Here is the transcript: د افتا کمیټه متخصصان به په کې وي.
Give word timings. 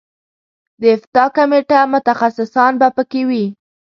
د 0.81 0.83
افتا 0.95 1.25
کمیټه 1.35 1.79
متخصصان 1.93 2.71
به 2.81 2.87
په 2.95 3.03
کې 3.11 3.21
وي. 3.29 3.45